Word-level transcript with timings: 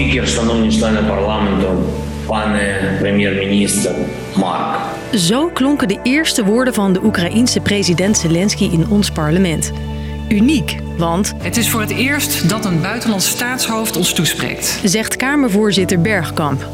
спікер, 0.00 0.28
шановні 0.28 0.78
члени 0.78 1.02
парламенту, 1.08 1.68
пане 2.26 2.96
прем'єр-міністр 3.00 3.90
Марк. 4.36 4.78
Zo 5.12 5.50
klonken 5.52 5.88
de 5.88 5.98
eerste 6.02 6.44
woorden 6.44 6.74
van 6.74 6.92
de 6.92 7.00
Oekraïense 7.04 7.60
president 7.60 8.16
Zelensky 8.18 8.64
in 8.64 8.86
ons 8.88 9.10
parlement. 9.10 9.72
Uniek, 10.28 10.76
want, 10.98 11.34
Het 11.42 11.56
is 11.56 11.70
voor 11.70 11.80
het 11.80 11.90
eerst 11.90 12.48
dat 12.48 12.64
een 12.64 12.80
buitenlands 12.80 13.28
staatshoofd 13.28 13.96
ons 13.96 14.12
toespreekt. 14.12 14.80
zegt 14.84 15.16
Kamervoorzitter 15.16 16.00
Bergkamp. 16.00 16.68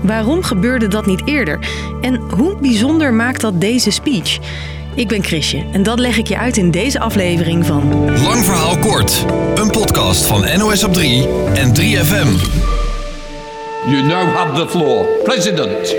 Waarom 0.00 0.42
gebeurde 0.42 0.88
dat 0.88 1.06
niet 1.06 1.22
eerder? 1.26 1.58
En 2.00 2.14
hoe 2.16 2.56
bijzonder 2.60 3.14
maakt 3.14 3.40
dat 3.40 3.60
deze 3.60 3.90
speech? 3.90 4.38
Ik 4.95 5.07
ben 5.07 5.23
Chrisje 5.23 5.63
en 5.71 5.83
dat 5.83 5.99
leg 5.99 6.17
ik 6.17 6.27
je 6.27 6.37
uit 6.37 6.57
in 6.57 6.71
deze 6.71 6.99
aflevering 6.99 7.65
van 7.65 8.09
Lang 8.23 8.45
verhaal 8.45 8.77
kort. 8.77 9.25
Een 9.55 9.69
podcast 9.71 10.25
van 10.25 10.45
NOS 10.57 10.83
op 10.83 10.93
3 10.93 11.27
en 11.53 11.75
3FM. 11.79 12.27
You 13.85 14.01
now 14.01 14.35
have 14.35 14.61
the 14.61 14.69
floor. 14.69 15.05
President. 15.23 15.95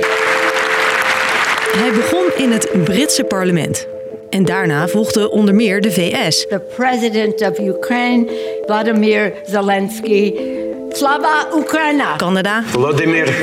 Hij 1.76 1.92
begon 1.92 2.24
in 2.36 2.50
het 2.52 2.84
Britse 2.84 3.24
parlement. 3.24 3.86
En 4.30 4.44
daarna 4.44 4.88
volgde 4.88 5.30
onder 5.30 5.54
meer 5.54 5.80
de 5.80 5.90
VS. 5.90 6.46
the 6.48 6.60
president 6.76 7.40
of 7.40 7.58
Ukraine, 7.58 8.26
Vladimir 8.66 9.32
Zelensky. 9.46 10.34
Slava 10.90 11.46
Ukraina! 11.56 12.16
Canada, 12.16 12.62
Volodymyr, 12.66 13.34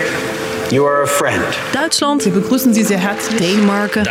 You 0.72 0.86
are 0.86 1.04
a 1.04 1.06
friend. 1.06 1.44
Duitsland. 1.74 2.26
We 2.26 2.32
begrüßen 2.32 2.74
Sie 2.74 2.86
sehr 2.86 2.98
herzlich. 2.98 3.38
Denemarken. 3.42 4.06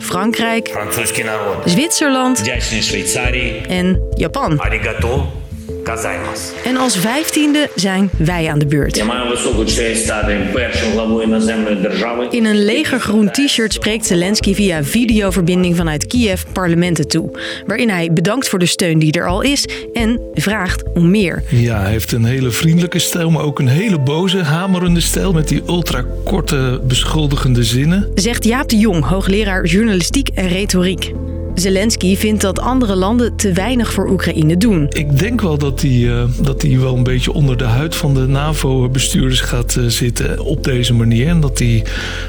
Frankrijk. 0.00 0.72
Zwitserland. 1.66 2.42
En 3.68 4.00
Japan. 4.16 4.58
Arigato. 4.60 5.28
En 6.64 6.76
als 6.76 6.96
vijftiende 6.96 7.68
zijn 7.74 8.10
wij 8.16 8.50
aan 8.50 8.58
de 8.58 8.66
beurt. 8.66 8.96
In 12.30 12.44
een 12.44 12.64
legergroen 12.64 13.30
t-shirt 13.30 13.72
spreekt 13.72 14.06
Zelensky 14.06 14.54
via 14.54 14.84
videoverbinding 14.84 15.76
vanuit 15.76 16.06
Kiev 16.06 16.42
parlementen 16.52 17.08
toe. 17.08 17.30
Waarin 17.66 17.88
hij 17.88 18.12
bedankt 18.12 18.48
voor 18.48 18.58
de 18.58 18.66
steun 18.66 18.98
die 18.98 19.12
er 19.12 19.26
al 19.26 19.42
is 19.42 19.68
en 19.92 20.20
vraagt 20.34 20.82
om 20.94 21.10
meer. 21.10 21.42
Ja, 21.48 21.80
hij 21.80 21.90
heeft 21.90 22.12
een 22.12 22.24
hele 22.24 22.50
vriendelijke 22.50 22.98
stijl, 22.98 23.30
maar 23.30 23.42
ook 23.42 23.58
een 23.58 23.68
hele 23.68 23.98
boze, 23.98 24.42
hamerende 24.42 25.00
stijl. 25.00 25.32
Met 25.32 25.48
die 25.48 25.62
ultrakorte, 25.68 26.80
beschuldigende 26.86 27.64
zinnen. 27.64 28.08
Zegt 28.14 28.44
Jaap 28.44 28.68
de 28.68 28.76
Jong, 28.76 29.04
hoogleraar 29.04 29.64
journalistiek 29.64 30.28
en 30.34 30.48
retoriek. 30.48 31.12
Zelensky 31.54 32.16
vindt 32.16 32.40
dat 32.40 32.58
andere 32.58 32.96
landen 32.96 33.36
te 33.36 33.52
weinig 33.52 33.92
voor 33.92 34.10
Oekraïne 34.10 34.56
doen. 34.56 34.86
Ik 34.88 35.18
denk 35.18 35.40
wel 35.40 35.58
dat 35.58 35.80
hij, 35.80 36.10
eh, 36.10 36.24
dat 36.40 36.62
hij 36.62 36.78
wel 36.78 36.96
een 36.96 37.02
beetje 37.02 37.32
onder 37.32 37.56
de 37.56 37.64
huid 37.64 37.94
van 37.94 38.14
de 38.14 38.26
NAVO-bestuurders 38.26 39.40
gaat 39.40 39.76
eh, 39.76 39.84
zitten 39.84 40.38
op 40.38 40.64
deze 40.64 40.94
manier. 40.94 41.28
En 41.28 41.40
dat 41.40 41.58
hij 41.58 41.84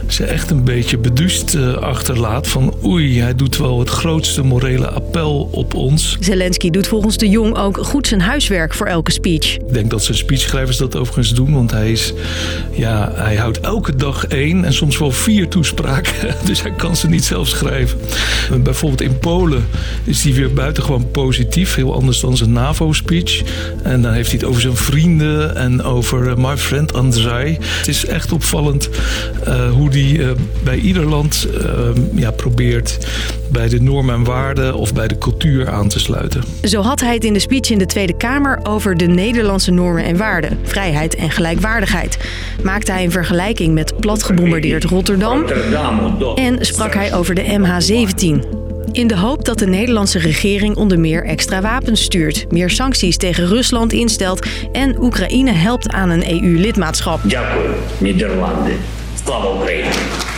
ze 0.08 0.24
echt 0.24 0.50
een 0.52 0.64
beetje 0.64 0.98
beduust 0.98 1.56
eh, 1.56 1.74
achterlaat 1.74 2.48
van 2.48 2.74
oei, 2.84 3.22
hij 3.22 3.36
doet 3.36 3.58
wel 3.58 3.80
het 3.80 3.90
grootste 3.90 4.44
morele 4.44 4.90
appel 4.90 5.50
op 5.52 5.74
ons. 5.74 6.18
Zelensky 6.20 6.70
doet 6.70 6.88
volgens 6.88 7.18
de 7.18 7.30
Jong 7.30 7.58
ook 7.58 7.78
goed 7.78 8.08
zijn 8.08 8.22
huiswerk 8.22 8.74
voor 8.74 8.88
elke 8.88 9.12
speech. 9.12 9.56
Ik 9.56 9.74
denk 9.74 9.90
dat 9.90 10.04
zijn 10.04 10.18
speechschrijvers 10.18 10.78
dat 10.78 10.96
overigens 10.96 11.34
doen, 11.34 11.54
want 11.54 11.72
hij, 11.72 11.92
is, 11.92 12.14
ja, 12.72 13.12
hij 13.16 13.36
houdt 13.36 13.60
elke 13.60 13.96
dag 13.96 14.26
één 14.26 14.66
en 14.66 14.74
soms 14.74 14.98
wel 14.98 15.12
vier 15.12 15.48
toespraken. 15.48 16.14
Dus 16.46 16.62
hij 16.62 16.72
kan 16.72 16.96
ze 16.96 17.08
niet 17.08 17.26
zelf 17.26 17.48
schrijven. 17.48 18.00
En 18.52 18.64
Bijvoorbeeld 18.76 19.02
in 19.02 19.15
Polen 19.20 19.66
is 20.04 20.24
hij 20.24 20.34
weer 20.34 20.54
buitengewoon 20.54 21.12
positief. 21.12 21.76
Heel 21.76 21.94
anders 21.94 22.20
dan 22.20 22.38
zijn 22.38 22.52
NAVO-speech. 22.52 23.42
En 23.84 24.02
dan 24.02 24.14
heeft 24.14 24.30
hij 24.30 24.40
het 24.40 24.48
over 24.48 24.62
zijn 24.62 24.76
vrienden 24.76 25.56
en 25.56 25.84
over 25.84 26.30
eh, 26.30 26.36
my 26.36 26.58
friend 26.58 26.94
Andrzej. 26.94 27.58
Het 27.62 27.88
is 27.88 28.06
echt 28.06 28.32
opvallend 28.32 28.90
eh, 29.44 29.72
hoe 29.72 29.90
hij 29.90 30.20
eh, 30.20 30.32
bij 30.64 30.78
ieder 30.78 31.06
land 31.06 31.48
ja, 32.16 32.32
probeert 32.32 32.98
bij 33.52 33.70
de 33.70 33.82
normen 33.82 34.16
en 34.16 34.24
waarden 34.24 34.76
of 34.76 34.94
bij 34.94 35.08
de 35.08 35.18
cultuur 35.18 35.70
aan 35.72 35.88
te 35.88 36.00
sluiten. 36.00 36.44
Zo 36.64 36.82
had 36.82 37.02
hij 37.02 37.14
het 37.14 37.24
in 37.24 37.34
de 37.34 37.40
speech 37.40 37.70
in 37.70 37.78
de 37.78 37.86
Tweede 37.86 38.18
Kamer 38.18 38.60
over 38.64 38.98
de 38.98 39.08
Nederlandse 39.08 39.72
normen 39.72 40.04
en 40.04 40.18
waarden, 40.18 40.60
vrijheid 40.64 41.16
en 41.16 41.32
gelijkwaardigheid. 41.32 42.18
Maakte 42.64 42.92
hij 42.92 43.04
een 43.04 43.12
vergelijking 43.12 43.74
met 43.74 44.00
platgebombardeerd 44.00 44.84
Rotterdam 44.84 45.44
en 46.36 46.66
sprak 46.66 46.94
hij 46.94 47.14
over 47.14 47.36
de 47.36 47.44
MH17, 47.44 48.55
in 48.92 49.08
de 49.08 49.16
hoop 49.18 49.46
dat 49.46 49.60
de 49.60 49.68
Nederlandse 49.68 50.20
regering 50.20 50.76
onder 50.76 51.00
meer 51.00 51.26
extra 51.26 51.62
wapens 51.62 52.04
stuurt, 52.04 52.52
meer 52.52 52.70
sancties 52.70 53.18
tegen 53.18 53.48
Rusland 53.48 53.94
instelt 53.94 54.48
en 54.72 55.02
Oekraïne 55.04 55.52
helpt 55.52 55.90
aan 55.90 56.10
een 56.10 56.30
EU-lidmaatschap. 56.30 57.20
Dank 57.24 57.48
Nederlanden. 57.98 58.78
Slava 59.24 59.52
Oekraïne. 59.54 60.34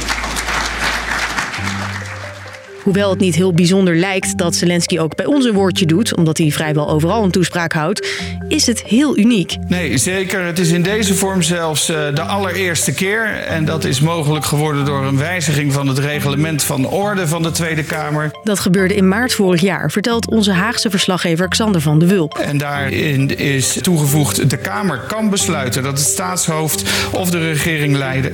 Hoewel 2.87 3.09
het 3.09 3.19
niet 3.19 3.35
heel 3.35 3.53
bijzonder 3.53 3.95
lijkt 3.95 4.37
dat 4.37 4.55
Zelensky 4.55 4.99
ook 4.99 5.15
bij 5.15 5.25
ons 5.25 5.45
een 5.45 5.53
woordje 5.53 5.85
doet, 5.85 6.15
omdat 6.15 6.37
hij 6.37 6.51
vrijwel 6.51 6.89
overal 6.89 7.23
een 7.23 7.31
toespraak 7.31 7.73
houdt, 7.73 8.07
is 8.47 8.65
het 8.65 8.83
heel 8.83 9.17
uniek. 9.17 9.57
Nee, 9.67 9.97
zeker. 9.97 10.45
Het 10.45 10.59
is 10.59 10.71
in 10.71 10.81
deze 10.81 11.15
vorm 11.15 11.41
zelfs 11.41 11.89
eh, 11.89 12.15
de 12.15 12.21
allereerste 12.21 12.93
keer. 12.93 13.25
En 13.25 13.65
dat 13.65 13.83
is 13.85 13.99
mogelijk 13.99 14.45
geworden 14.45 14.85
door 14.85 15.03
een 15.03 15.17
wijziging 15.17 15.73
van 15.73 15.87
het 15.87 15.97
reglement 15.97 16.63
van 16.63 16.87
orde 16.87 17.27
van 17.27 17.43
de 17.43 17.51
Tweede 17.51 17.83
Kamer. 17.83 18.31
Dat 18.43 18.59
gebeurde 18.59 18.95
in 18.95 19.07
maart 19.07 19.33
vorig 19.33 19.61
jaar, 19.61 19.91
vertelt 19.91 20.29
onze 20.29 20.51
Haagse 20.51 20.89
verslaggever 20.89 21.47
Xander 21.47 21.81
van 21.81 21.99
de 21.99 22.07
Wulp. 22.07 22.37
En 22.37 22.57
daarin 22.57 23.37
is 23.37 23.77
toegevoegd: 23.81 24.49
de 24.49 24.57
Kamer 24.57 24.97
kan 24.97 25.29
besluiten 25.29 25.83
dat 25.83 25.97
het 25.97 26.07
staatshoofd 26.07 26.89
of 27.11 27.29
de 27.29 27.51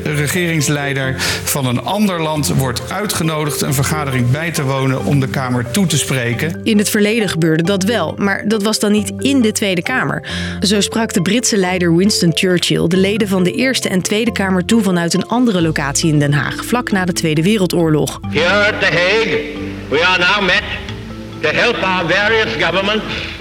regeringsleider 0.03 1.15
van 1.43 1.65
een 1.65 1.83
ander 1.83 2.21
land 2.21 2.47
wordt 2.47 2.91
uitgenodigd 2.91 3.61
een 3.61 3.73
vergadering 3.73 4.31
bij 4.31 4.42
te 4.51 4.63
wonen 4.63 5.05
om 5.05 5.19
de 5.19 5.27
Kamer 5.27 5.71
toe 5.71 5.85
te 5.85 5.97
spreken. 5.97 6.59
In 6.63 6.77
het 6.77 6.89
verleden 6.89 7.29
gebeurde 7.29 7.63
dat 7.63 7.83
wel, 7.83 8.15
maar 8.17 8.47
dat 8.47 8.63
was 8.63 8.79
dan 8.79 8.91
niet 8.91 9.13
in 9.17 9.41
de 9.41 9.51
Tweede 9.51 9.81
Kamer. 9.81 10.23
Zo 10.59 10.81
sprak 10.81 11.13
de 11.13 11.21
Britse 11.21 11.57
leider 11.57 11.95
Winston 11.95 12.31
Churchill 12.33 12.87
de 12.87 12.97
leden 12.97 13.27
van 13.27 13.43
de 13.43 13.51
Eerste 13.51 13.89
en 13.89 14.01
Tweede 14.01 14.31
Kamer 14.31 14.65
toe 14.65 14.81
vanuit 14.81 15.13
een 15.13 15.27
andere 15.27 15.61
locatie 15.61 16.11
in 16.11 16.19
Den 16.19 16.33
Haag, 16.33 16.65
vlak 16.65 16.91
na 16.91 17.05
de 17.05 17.13
Tweede 17.13 17.43
Wereldoorlog. 17.43 18.19
Here 18.29 18.71
at 18.71 18.79
The 18.79 18.85
Hague, 18.85 19.39
we 19.89 20.05
are 20.05 20.19
now 20.19 20.47
met 20.47 20.63
to 21.41 21.49
help 21.49 21.75
our 21.75 22.07
various 22.07 22.53
governments 22.59 23.32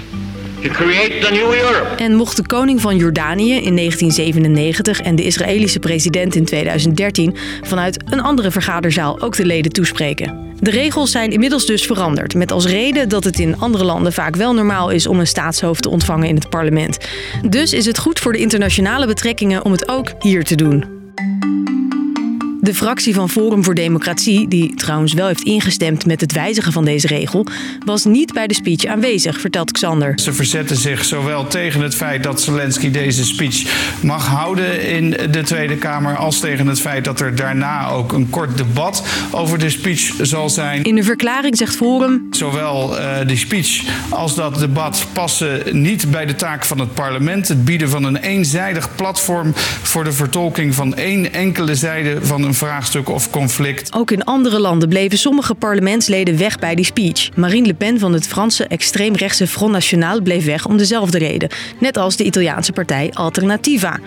En 1.97 2.15
mocht 2.15 2.35
de 2.35 2.47
koning 2.47 2.81
van 2.81 2.97
Jordanië 2.97 3.53
in 3.53 3.75
1997 3.75 5.01
en 5.01 5.15
de 5.15 5.23
Israëlische 5.23 5.79
president 5.79 6.35
in 6.35 6.45
2013 6.45 7.35
vanuit 7.61 8.03
een 8.09 8.21
andere 8.21 8.51
vergaderzaal 8.51 9.21
ook 9.21 9.35
de 9.35 9.45
leden 9.45 9.71
toespreken. 9.71 10.51
De 10.59 10.71
regels 10.71 11.11
zijn 11.11 11.31
inmiddels 11.31 11.65
dus 11.65 11.85
veranderd, 11.85 12.35
met 12.35 12.51
als 12.51 12.65
reden 12.65 13.09
dat 13.09 13.23
het 13.23 13.39
in 13.39 13.59
andere 13.59 13.83
landen 13.83 14.13
vaak 14.13 14.35
wel 14.35 14.53
normaal 14.53 14.89
is 14.89 15.07
om 15.07 15.19
een 15.19 15.27
staatshoofd 15.27 15.81
te 15.81 15.89
ontvangen 15.89 16.27
in 16.27 16.35
het 16.35 16.49
parlement. 16.49 16.97
Dus 17.49 17.73
is 17.73 17.85
het 17.85 17.97
goed 17.97 18.19
voor 18.19 18.31
de 18.31 18.39
internationale 18.39 19.07
betrekkingen 19.07 19.65
om 19.65 19.71
het 19.71 19.89
ook 19.89 20.13
hier 20.19 20.43
te 20.43 20.55
doen. 20.55 20.92
De 22.63 22.73
fractie 22.73 23.13
van 23.13 23.29
Forum 23.29 23.63
voor 23.63 23.73
Democratie, 23.73 24.47
die 24.47 24.75
trouwens 24.75 25.13
wel 25.13 25.27
heeft 25.27 25.43
ingestemd 25.43 26.05
met 26.05 26.21
het 26.21 26.31
wijzigen 26.31 26.71
van 26.71 26.85
deze 26.85 27.07
regel, 27.07 27.45
was 27.85 28.05
niet 28.05 28.33
bij 28.33 28.47
de 28.47 28.53
speech 28.53 28.85
aanwezig, 28.85 29.39
vertelt 29.39 29.71
Xander. 29.71 30.19
Ze 30.19 30.33
verzetten 30.33 30.75
zich 30.75 31.05
zowel 31.05 31.47
tegen 31.47 31.81
het 31.81 31.95
feit 31.95 32.23
dat 32.23 32.41
Zelensky 32.41 32.91
deze 32.91 33.25
speech 33.25 33.63
mag 34.01 34.27
houden 34.27 34.87
in 34.87 35.09
de 35.09 35.41
Tweede 35.43 35.75
Kamer, 35.75 36.15
als 36.15 36.39
tegen 36.39 36.67
het 36.67 36.79
feit 36.79 37.03
dat 37.03 37.19
er 37.19 37.35
daarna 37.35 37.89
ook 37.89 38.13
een 38.13 38.29
kort 38.29 38.57
debat 38.57 39.03
over 39.31 39.59
de 39.59 39.69
speech 39.69 40.13
zal 40.21 40.49
zijn. 40.49 40.83
In 40.83 40.95
de 40.95 41.03
verklaring 41.03 41.57
zegt 41.57 41.75
Forum 41.75 42.27
Zowel 42.31 42.99
eh, 42.99 43.27
die 43.27 43.37
speech 43.37 43.81
als 44.09 44.35
dat 44.35 44.59
debat 44.59 45.07
passen 45.13 45.81
niet 45.81 46.11
bij 46.11 46.25
de 46.25 46.35
taak 46.35 46.65
van 46.65 46.79
het 46.79 46.93
parlement. 46.93 47.47
Het 47.47 47.65
bieden 47.65 47.89
van 47.89 48.03
een 48.03 48.17
eenzijdig 48.17 48.95
platform 48.95 49.51
voor 49.81 50.03
de 50.03 50.11
vertolking 50.11 50.75
van 50.75 50.95
één 50.95 51.33
enkele 51.33 51.75
zijde 51.75 52.17
van 52.21 52.43
een 52.43 52.51
vraagstuk 52.53 53.09
of 53.09 53.29
conflict. 53.29 53.93
Ook 53.93 54.11
in 54.11 54.23
andere 54.23 54.59
landen 54.59 54.89
bleven 54.89 55.17
sommige 55.17 55.55
parlementsleden 55.55 56.37
weg 56.37 56.59
bij 56.59 56.75
die 56.75 56.85
speech. 56.85 57.29
Marine 57.35 57.67
Le 57.67 57.73
Pen 57.73 57.99
van 57.99 58.13
het 58.13 58.27
Franse 58.27 58.67
extreemrechtse 58.67 59.47
Front 59.47 59.71
National 59.71 60.21
bleef 60.21 60.45
weg 60.45 60.65
om 60.65 60.77
dezelfde 60.77 61.17
reden. 61.17 61.49
Net 61.79 61.97
als 61.97 62.15
de 62.15 62.23
Italiaanse 62.23 62.71
partij 62.71 63.11
Alternativa. 63.13 63.99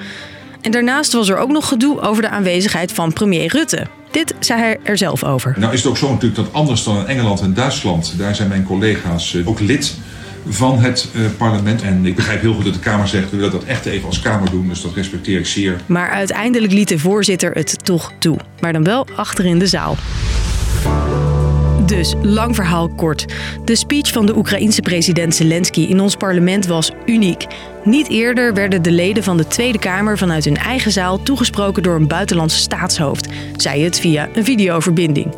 En 0.60 0.70
daarnaast 0.70 1.12
was 1.12 1.28
er 1.28 1.37
ook 1.37 1.50
nog 1.50 1.69
gedoe 1.69 2.00
over 2.00 2.22
de 2.22 2.28
aanwezigheid 2.28 2.93
van 2.93 3.12
premier 3.12 3.52
Rutte. 3.52 3.87
Dit 4.10 4.34
zei 4.38 4.60
hij 4.60 4.78
er 4.82 4.98
zelf 4.98 5.25
over. 5.25 5.54
Nou 5.58 5.72
is 5.72 5.78
het 5.78 5.88
ook 5.90 5.96
zo 5.96 6.10
natuurlijk 6.10 6.37
dat 6.37 6.52
anders 6.52 6.84
dan 6.84 6.96
in 6.96 7.06
Engeland 7.06 7.40
en 7.40 7.54
Duitsland, 7.54 8.14
daar 8.19 8.34
zijn 8.34 8.48
mijn 8.48 8.64
collega's 8.64 9.34
eh, 9.34 9.48
ook 9.48 9.60
lid 9.60 9.94
van 10.48 10.78
het 10.78 11.08
eh, 11.14 11.20
parlement. 11.37 11.82
En 11.82 12.06
ik 12.06 12.16
begrijp 12.16 12.40
heel 12.40 12.54
goed 12.54 12.64
dat 12.64 12.75
de 12.75 12.81
Kamer 12.81 13.08
zegt, 13.08 13.31
we 13.31 13.37
willen 13.37 13.52
dat 13.52 13.64
echt 13.64 13.87
even 13.87 14.06
als 14.06 14.20
Kamer 14.20 14.50
doen, 14.50 14.69
dus 14.69 14.82
dat 14.82 14.94
respecteer 14.94 15.38
ik 15.38 15.46
zeer. 15.46 15.81
Maar 15.87 16.10
uiteindelijk 16.10 16.72
liet 16.72 16.88
de 16.88 16.98
voorzitter 16.98 17.52
het 17.52 17.84
toch 17.84 18.12
toe. 18.19 18.38
Maar 18.60 18.72
dan 18.72 18.84
wel 18.84 19.06
achter 19.16 19.44
in 19.44 19.58
de 19.58 19.66
zaal. 19.66 19.96
Dus, 21.87 22.14
lang 22.22 22.54
verhaal 22.54 22.88
kort. 22.88 23.25
De 23.64 23.76
speech 23.76 24.12
van 24.12 24.26
de 24.26 24.37
Oekraïense 24.37 24.81
president 24.81 25.34
Zelensky 25.34 25.81
in 25.81 26.00
ons 26.00 26.16
parlement 26.16 26.66
was 26.66 26.90
uniek. 27.06 27.46
Niet 27.84 28.08
eerder 28.08 28.54
werden 28.54 28.82
de 28.82 28.90
leden 28.90 29.22
van 29.22 29.37
de 29.37 29.46
Tweede 29.46 29.78
Kamer 29.78 30.19
vanuit 30.19 30.44
hun 30.44 30.56
eigen 30.56 30.93
zaal 30.93 31.22
toegesproken 31.22 31.82
door 31.82 31.94
een 31.94 32.08
buitenlandse 32.08 32.58
staatshoofd, 32.58 33.28
zei 33.56 33.84
het 33.84 34.00
via 34.00 34.28
een 34.34 34.44
videoverbinding. 34.44 35.34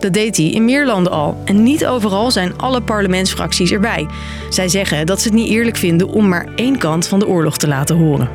Dat 0.00 0.12
deed 0.12 0.36
hij 0.36 0.46
in 0.46 0.64
meer 0.64 0.86
landen 0.86 1.12
al 1.12 1.42
en 1.44 1.62
niet 1.62 1.86
overal 1.86 2.30
zijn 2.30 2.58
alle 2.58 2.82
parlementsfracties 2.82 3.70
erbij. 3.70 4.06
Zij 4.48 4.68
zeggen 4.68 5.06
dat 5.06 5.20
ze 5.20 5.28
het 5.28 5.36
niet 5.36 5.50
eerlijk 5.50 5.76
vinden 5.76 6.08
om 6.08 6.28
maar 6.28 6.48
één 6.54 6.78
kant 6.78 7.06
van 7.06 7.18
de 7.18 7.26
oorlog 7.26 7.56
te 7.56 7.68
laten 7.68 7.96
horen. 7.96 8.28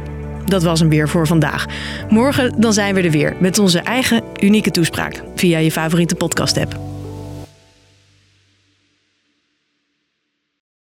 Dat 0.45 0.63
was 0.63 0.79
hem 0.79 0.89
weer 0.89 1.09
voor 1.09 1.27
vandaag. 1.27 1.65
Morgen 2.09 2.61
dan 2.61 2.73
zijn 2.73 2.95
we 2.95 3.01
er 3.01 3.11
weer 3.11 3.35
met 3.39 3.59
onze 3.59 3.79
eigen 3.79 4.23
unieke 4.39 4.71
toespraak 4.71 5.23
via 5.35 5.57
je 5.57 5.71
favoriete 5.71 6.15
podcast-app. 6.15 6.92